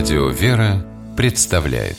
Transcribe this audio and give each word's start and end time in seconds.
Радио 0.00 0.28
«Вера» 0.30 0.82
представляет 1.14 1.98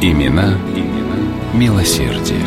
Имена, 0.00 0.58
имена 0.74 1.52
милосердие. 1.52 2.40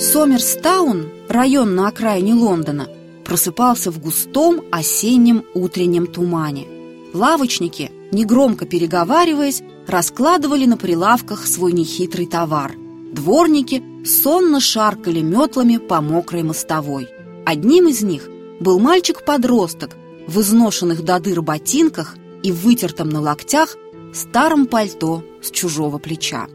Сомерстаун, 0.00 1.10
район 1.28 1.74
на 1.74 1.88
окраине 1.88 2.32
Лондона, 2.32 2.88
просыпался 3.26 3.90
в 3.90 4.00
густом 4.00 4.62
осеннем 4.72 5.44
утреннем 5.52 6.06
тумане. 6.06 6.66
Лавочники, 7.12 7.92
негромко 8.12 8.64
переговариваясь, 8.64 9.62
раскладывали 9.86 10.64
на 10.64 10.78
прилавках 10.78 11.46
свой 11.46 11.72
нехитрый 11.72 12.24
товар. 12.24 12.72
Дворники 13.14 13.80
сонно 14.04 14.58
шаркали 14.58 15.20
метлами 15.20 15.76
по 15.76 16.00
мокрой 16.00 16.42
мостовой. 16.42 17.08
Одним 17.46 17.86
из 17.86 18.02
них 18.02 18.28
был 18.58 18.80
мальчик-подросток 18.80 19.96
в 20.26 20.40
изношенных 20.40 21.04
до 21.04 21.20
дыр 21.20 21.40
ботинках 21.40 22.16
и 22.42 22.50
вытертом 22.50 23.10
на 23.10 23.20
локтях 23.20 23.76
старом 24.12 24.66
пальто 24.66 25.22
с 25.42 25.52
чужого 25.52 25.98
плеча. 25.98 26.48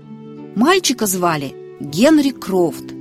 Мальчика 0.55 1.05
звали 1.05 1.55
Генри 1.79 2.31
Крофт. 2.31 2.93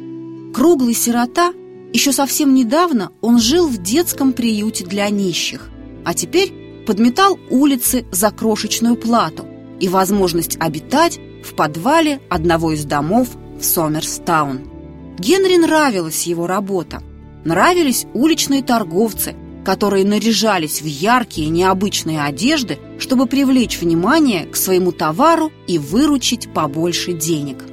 Круглый 0.54 0.94
сирота, 0.94 1.52
еще 1.92 2.12
совсем 2.12 2.54
недавно 2.54 3.10
он 3.20 3.40
жил 3.40 3.66
в 3.66 3.78
детском 3.78 4.34
приюте 4.34 4.84
для 4.84 5.10
нищих, 5.10 5.68
а 6.04 6.14
теперь 6.14 6.84
подметал 6.86 7.36
улицы 7.50 8.06
за 8.12 8.30
крошечную 8.30 8.94
плату 8.94 9.46
и 9.80 9.88
возможность 9.88 10.56
обитать 10.60 11.18
в 11.42 11.54
подвале 11.54 12.20
одного 12.28 12.70
из 12.70 12.84
домов 12.84 13.28
в 13.58 13.64
Сомерстаун. 13.64 14.60
Генри 15.18 15.56
нравилась 15.56 16.26
его 16.26 16.46
работа. 16.46 17.02
Нравились 17.44 18.06
уличные 18.14 18.62
торговцы, 18.62 19.34
которые 19.64 20.04
наряжались 20.04 20.80
в 20.80 20.86
яркие 20.86 21.48
необычные 21.48 22.22
одежды, 22.22 22.78
чтобы 22.98 23.26
привлечь 23.26 23.78
внимание 23.80 24.46
к 24.46 24.56
своему 24.56 24.92
товару 24.92 25.52
и 25.66 25.78
выручить 25.78 26.52
побольше 26.52 27.12
денег. 27.12 27.64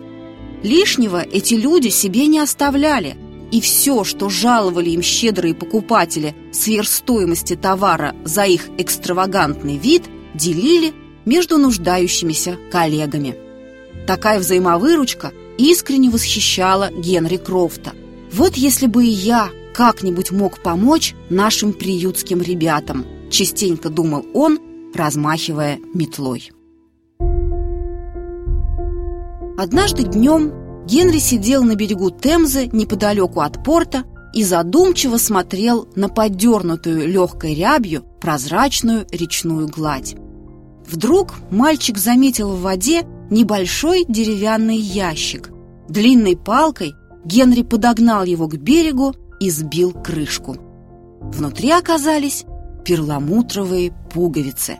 Лишнего 0.63 1.21
эти 1.21 1.53
люди 1.53 1.89
себе 1.89 2.27
не 2.27 2.39
оставляли, 2.39 3.15
и 3.51 3.61
все, 3.61 4.03
что 4.03 4.29
жаловали 4.29 4.89
им 4.89 5.01
щедрые 5.01 5.53
покупатели 5.53 6.35
сверх 6.51 6.89
стоимости 6.89 7.55
товара 7.55 8.15
за 8.23 8.45
их 8.45 8.67
экстравагантный 8.77 9.77
вид, 9.77 10.03
делили 10.33 10.93
между 11.25 11.57
нуждающимися 11.57 12.57
коллегами. 12.71 13.35
Такая 14.07 14.39
взаимовыручка 14.39 15.31
искренне 15.57 16.09
восхищала 16.09 16.91
Генри 16.91 17.37
Крофта. 17.37 17.93
Вот 18.31 18.55
если 18.55 18.87
бы 18.87 19.05
и 19.05 19.09
я 19.09 19.49
как-нибудь 19.73 20.31
мог 20.31 20.61
помочь 20.61 21.15
нашим 21.29 21.73
приютским 21.73 22.41
ребятам, 22.41 23.05
частенько 23.29 23.89
думал 23.89 24.25
он, 24.33 24.59
размахивая 24.93 25.79
метлой. 25.93 26.51
Однажды 29.57 30.03
днем 30.03 30.85
Генри 30.85 31.19
сидел 31.19 31.63
на 31.63 31.75
берегу 31.75 32.11
Темзы 32.11 32.67
неподалеку 32.71 33.41
от 33.41 33.63
порта 33.63 34.03
и 34.33 34.43
задумчиво 34.43 35.17
смотрел 35.17 35.87
на 35.95 36.09
подернутую 36.09 37.07
легкой 37.07 37.55
рябью 37.55 38.03
прозрачную 38.19 39.07
речную 39.11 39.67
гладь. 39.67 40.15
Вдруг 40.87 41.35
мальчик 41.49 41.97
заметил 41.97 42.51
в 42.51 42.61
воде 42.61 43.05
небольшой 43.29 44.05
деревянный 44.07 44.77
ящик. 44.77 45.51
Длинной 45.89 46.35
палкой 46.35 46.93
Генри 47.23 47.63
подогнал 47.63 48.23
его 48.23 48.47
к 48.47 48.55
берегу 48.55 49.13
и 49.39 49.49
сбил 49.49 49.91
крышку. 49.91 50.57
Внутри 51.21 51.71
оказались 51.71 52.45
перламутровые 52.83 53.91
пуговицы. 54.13 54.77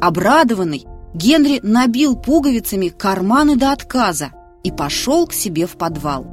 Обрадованный, 0.00 0.86
Генри 1.14 1.60
набил 1.62 2.16
пуговицами 2.16 2.88
карманы 2.88 3.56
до 3.56 3.72
отказа 3.72 4.32
и 4.64 4.72
пошел 4.72 5.26
к 5.26 5.32
себе 5.32 5.66
в 5.66 5.76
подвал. 5.76 6.26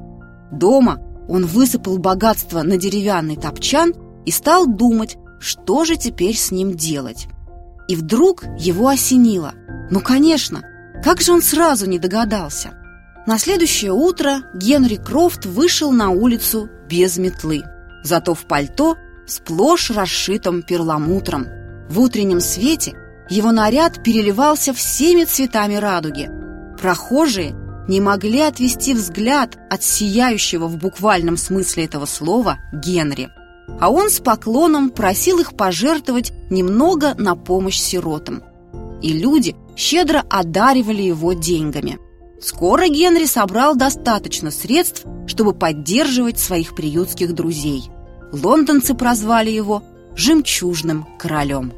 Дома 0.51 1.00
он 1.29 1.45
высыпал 1.45 1.97
богатство 1.97 2.63
на 2.63 2.78
деревянный 2.78 3.35
топчан 3.35 3.94
и 4.25 4.31
стал 4.31 4.68
думать, 4.68 5.18
что 5.39 5.85
же 5.85 5.97
теперь 5.97 6.35
с 6.35 6.51
ним 6.51 6.75
делать. 6.75 7.28
И 7.88 7.95
вдруг 7.95 8.45
его 8.57 8.88
осенило. 8.88 9.53
Ну, 9.89 10.00
конечно, 10.00 10.63
как 11.03 11.22
же 11.22 11.34
он 11.34 11.41
сразу 11.41 11.88
не 11.88 12.00
догадался? 12.00 12.72
На 13.25 13.38
следующее 13.38 13.91
утро 13.91 14.41
Генри 14.53 14.95
Крофт 14.95 15.45
вышел 15.45 15.91
на 15.91 16.09
улицу 16.09 16.69
без 16.89 17.17
метлы, 17.17 17.63
зато 18.03 18.34
в 18.34 18.45
пальто 18.45 18.97
сплошь 19.28 19.91
расшитым 19.91 20.63
перламутром. 20.63 21.47
В 21.89 22.00
утреннем 22.00 22.39
свете 22.39 22.95
его 23.29 23.51
наряд 23.51 24.03
переливался 24.03 24.73
всеми 24.73 25.23
цветами 25.23 25.75
радуги. 25.75 26.29
Прохожие 26.79 27.56
не 27.88 28.01
могли 28.01 28.41
отвести 28.41 28.94
взгляд 28.94 29.57
от 29.69 29.83
сияющего 29.83 30.68
в 30.68 30.78
буквальном 30.78 31.38
смысле 31.38 31.85
этого 31.85 32.06
слова 32.06 32.57
Генри. 32.73 33.29
А 33.79 33.89
он 33.89 34.09
с 34.09 34.19
поклоном 34.19 34.89
просил 34.89 35.39
их 35.39 35.56
пожертвовать 35.56 36.31
немного 36.50 37.13
на 37.16 37.35
помощь 37.35 37.78
сиротам. 37.78 38.44
И 39.01 39.13
люди 39.13 39.56
щедро 39.75 40.23
одаривали 40.29 41.01
его 41.01 41.33
деньгами. 41.33 41.99
Скоро 42.41 42.87
Генри 42.87 43.25
собрал 43.25 43.75
достаточно 43.75 44.49
средств, 44.49 45.05
чтобы 45.27 45.53
поддерживать 45.53 46.39
своих 46.39 46.75
приютских 46.75 47.33
друзей. 47.33 47.83
Лондонцы 48.31 48.95
прозвали 48.95 49.51
его 49.51 49.83
«жемчужным 50.15 51.05
королем». 51.19 51.73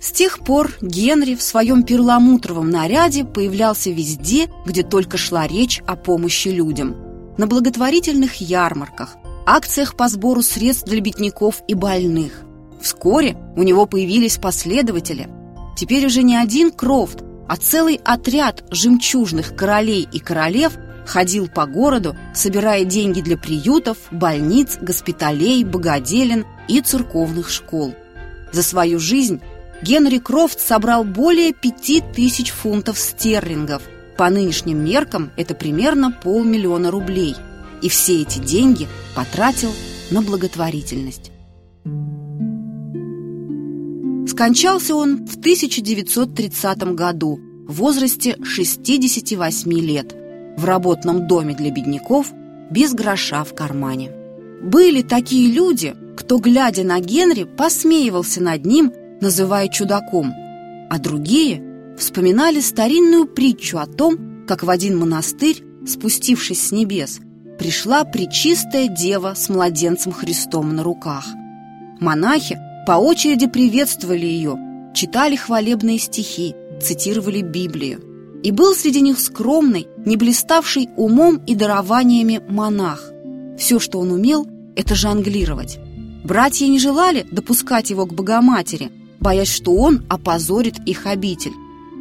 С 0.00 0.12
тех 0.12 0.40
пор 0.40 0.72
Генри 0.80 1.34
в 1.34 1.42
своем 1.42 1.82
перламутровом 1.82 2.70
наряде 2.70 3.24
появлялся 3.24 3.90
везде, 3.90 4.48
где 4.64 4.82
только 4.82 5.16
шла 5.16 5.46
речь 5.46 5.82
о 5.86 5.96
помощи 5.96 6.48
людям. 6.48 6.96
На 7.36 7.46
благотворительных 7.46 8.36
ярмарках, 8.36 9.16
акциях 9.44 9.96
по 9.96 10.08
сбору 10.08 10.42
средств 10.42 10.84
для 10.86 11.00
бедняков 11.00 11.62
и 11.66 11.74
больных. 11.74 12.42
Вскоре 12.80 13.36
у 13.56 13.62
него 13.62 13.86
появились 13.86 14.38
последователи. 14.38 15.28
Теперь 15.76 16.06
уже 16.06 16.22
не 16.22 16.36
один 16.36 16.70
Крофт, 16.70 17.24
а 17.48 17.56
целый 17.56 18.00
отряд 18.04 18.62
жемчужных 18.70 19.56
королей 19.56 20.06
и 20.12 20.20
королев 20.20 20.74
ходил 21.06 21.48
по 21.48 21.66
городу, 21.66 22.14
собирая 22.34 22.84
деньги 22.84 23.22
для 23.22 23.38
приютов, 23.38 23.96
больниц, 24.10 24.78
госпиталей, 24.80 25.64
богоделен 25.64 26.44
и 26.68 26.80
церковных 26.82 27.50
школ. 27.50 27.94
За 28.52 28.62
свою 28.62 29.00
жизнь 29.00 29.40
Генри 29.82 30.18
Крофт 30.18 30.60
собрал 30.60 31.04
более 31.04 31.52
пяти 31.52 32.02
тысяч 32.14 32.50
фунтов 32.50 32.98
стерлингов. 32.98 33.82
По 34.16 34.28
нынешним 34.28 34.84
меркам 34.84 35.30
это 35.36 35.54
примерно 35.54 36.10
полмиллиона 36.10 36.90
рублей. 36.90 37.36
И 37.80 37.88
все 37.88 38.22
эти 38.22 38.40
деньги 38.40 38.88
потратил 39.14 39.72
на 40.10 40.20
благотворительность. 40.20 41.27
Скончался 44.38 44.94
он 44.94 45.26
в 45.26 45.36
1930 45.38 46.94
году 46.94 47.40
в 47.66 47.72
возрасте 47.74 48.36
68 48.40 49.72
лет 49.80 50.14
в 50.56 50.64
работном 50.64 51.26
доме 51.26 51.56
для 51.56 51.72
бедняков 51.72 52.30
без 52.70 52.94
гроша 52.94 53.42
в 53.42 53.52
кармане. 53.56 54.12
Были 54.62 55.02
такие 55.02 55.50
люди, 55.50 55.96
кто, 56.16 56.38
глядя 56.38 56.84
на 56.84 57.00
Генри, 57.00 57.42
посмеивался 57.42 58.40
над 58.40 58.64
ним 58.64 58.92
называя 59.20 59.66
чудаком, 59.66 60.32
а 60.88 61.00
другие 61.00 61.96
вспоминали 61.98 62.60
старинную 62.60 63.26
притчу 63.26 63.78
о 63.78 63.86
том, 63.86 64.44
как 64.46 64.62
в 64.62 64.70
один 64.70 64.96
монастырь, 64.96 65.64
спустившись 65.84 66.64
с 66.64 66.70
небес, 66.70 67.18
пришла 67.58 68.04
пречистая 68.04 68.86
дева 68.86 69.34
с 69.34 69.48
младенцем 69.48 70.12
Христом 70.12 70.76
на 70.76 70.84
руках. 70.84 71.26
Монахи 71.98 72.56
по 72.88 72.92
очереди 72.92 73.46
приветствовали 73.46 74.24
ее, 74.24 74.56
читали 74.94 75.36
хвалебные 75.36 75.98
стихи, 75.98 76.54
цитировали 76.82 77.42
Библию. 77.42 78.00
И 78.42 78.50
был 78.50 78.74
среди 78.74 79.02
них 79.02 79.20
скромный, 79.20 79.86
не 80.06 80.16
блиставший 80.16 80.88
умом 80.96 81.36
и 81.46 81.54
дарованиями 81.54 82.40
монах. 82.48 83.12
Все, 83.58 83.78
что 83.78 83.98
он 83.98 84.10
умел, 84.10 84.48
это 84.74 84.94
жонглировать. 84.94 85.78
Братья 86.24 86.66
не 86.66 86.78
желали 86.78 87.26
допускать 87.30 87.90
его 87.90 88.06
к 88.06 88.14
Богоматери, 88.14 88.90
боясь, 89.20 89.52
что 89.52 89.74
он 89.74 90.06
опозорит 90.08 90.78
их 90.86 91.04
обитель. 91.04 91.52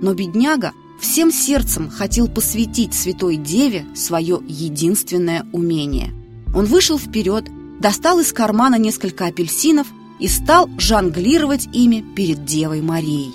Но 0.02 0.14
бедняга 0.14 0.72
всем 1.02 1.34
сердцем 1.34 1.90
хотел 1.90 2.30
посвятить 2.30 2.94
святой 2.94 3.36
деве 3.36 3.86
свое 3.94 4.40
единственное 4.48 5.46
умение. 5.52 6.14
Он 6.56 6.64
вышел 6.64 6.98
вперед, 6.98 7.44
достал 7.82 8.22
из 8.22 8.32
кармана 8.32 8.76
несколько 8.76 9.26
апельсинов 9.26 9.88
и 10.20 10.28
стал 10.28 10.70
жонглировать 10.78 11.68
ими 11.74 12.04
перед 12.16 12.46
Девой 12.46 12.82
Марией. 12.82 13.34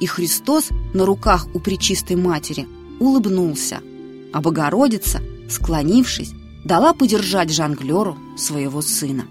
И 0.00 0.06
Христос 0.06 0.68
на 0.92 1.06
руках 1.06 1.46
у 1.54 1.60
Пречистой 1.60 2.16
Матери 2.16 2.66
улыбнулся, 2.98 3.80
а 4.32 4.40
Богородица, 4.40 5.20
склонившись, 5.48 6.32
дала 6.64 6.94
подержать 6.94 7.52
жонглеру 7.52 8.16
своего 8.36 8.82
сына. 8.82 9.26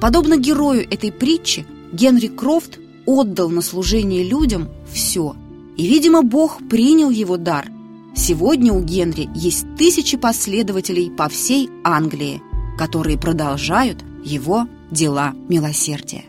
Подобно 0.00 0.36
герою 0.36 0.82
этой 0.82 1.12
притчи, 1.12 1.66
Генри 1.92 2.28
Крофт 2.28 2.78
отдал 3.06 3.50
на 3.50 3.60
служение 3.60 4.24
людям 4.24 4.68
все. 4.90 5.36
И, 5.76 5.86
видимо, 5.86 6.22
Бог 6.22 6.58
принял 6.68 7.10
его 7.10 7.36
дар. 7.36 7.68
Сегодня 8.14 8.72
у 8.72 8.82
Генри 8.82 9.28
есть 9.34 9.64
тысячи 9.76 10.16
последователей 10.16 11.10
по 11.10 11.28
всей 11.28 11.70
Англии, 11.84 12.42
которые 12.78 13.18
продолжают 13.18 13.98
его 14.24 14.66
дела 14.92 15.32
милосердия. 15.48 16.24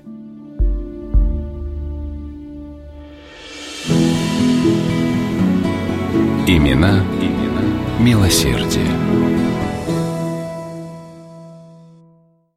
Имена, 6.48 7.04
имена 7.22 8.00
милосердия. 8.00 9.03